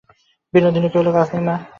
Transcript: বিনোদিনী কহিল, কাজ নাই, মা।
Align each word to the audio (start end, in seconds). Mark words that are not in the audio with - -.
বিনোদিনী 0.53 0.89
কহিল, 0.93 1.07
কাজ 1.13 1.27
নাই, 1.33 1.43
মা। 1.47 1.55